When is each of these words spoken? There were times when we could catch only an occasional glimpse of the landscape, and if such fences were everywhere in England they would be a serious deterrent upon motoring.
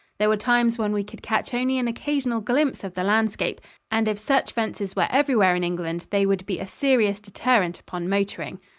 There 0.17 0.29
were 0.29 0.35
times 0.35 0.79
when 0.79 0.93
we 0.93 1.03
could 1.03 1.21
catch 1.21 1.53
only 1.53 1.77
an 1.77 1.87
occasional 1.87 2.41
glimpse 2.41 2.83
of 2.83 2.95
the 2.95 3.03
landscape, 3.03 3.61
and 3.91 4.07
if 4.07 4.17
such 4.17 4.51
fences 4.51 4.95
were 4.95 5.05
everywhere 5.11 5.53
in 5.55 5.63
England 5.63 6.07
they 6.09 6.25
would 6.25 6.43
be 6.47 6.57
a 6.57 6.65
serious 6.65 7.19
deterrent 7.19 7.79
upon 7.79 8.09
motoring. 8.09 8.59